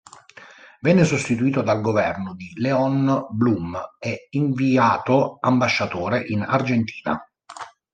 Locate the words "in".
6.25-6.41